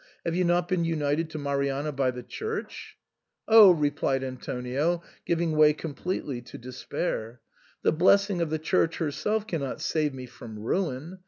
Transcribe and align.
''Have 0.25 0.33
you 0.35 0.43
not 0.43 0.67
been 0.67 0.83
united 0.83 1.29
to 1.29 1.37
Mari 1.37 1.69
anna 1.69 1.91
by 1.91 2.09
the 2.09 2.23
Church?"" 2.23 2.97
Oh!" 3.47 3.69
replied 3.71 4.23
Antonio, 4.23 5.03
giving 5.27 5.51
way 5.51 5.73
completely 5.73 6.41
to 6.41 6.57
despair, 6.57 7.39
''the 7.83 7.95
blessing 7.99 8.41
of 8.41 8.49
the 8.49 8.57
Church 8.57 8.97
herself 8.97 9.45
cannot 9.45 9.79
save 9.79 10.15
me 10.15 10.25
from 10.25 10.57
ruin. 10.57 11.19